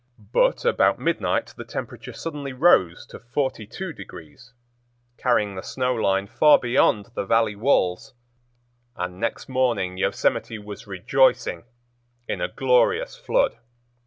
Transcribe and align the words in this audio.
But 0.33 0.65
about 0.65 0.97
midnight 0.97 1.53
the 1.55 1.63
temperature 1.63 2.11
suddenly 2.11 2.53
rose 2.53 3.05
to 3.05 3.19
42°, 3.19 4.51
carrying 5.19 5.53
the 5.53 5.61
snow 5.61 5.93
line 5.93 6.25
far 6.25 6.57
beyond 6.57 7.11
the 7.13 7.23
Valley 7.23 7.55
walls, 7.55 8.15
and 8.95 9.19
next 9.19 9.47
morning 9.47 9.97
Yosemite 9.97 10.57
was 10.57 10.87
rejoicing 10.87 11.65
in 12.27 12.41
a 12.41 12.47
glorious 12.51 13.15
flood. 13.15 13.59